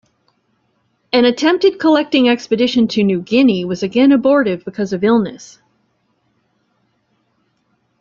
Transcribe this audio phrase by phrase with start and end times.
[1.13, 5.61] An attempted collecting expedition to New Guinea was again abortive because of illness.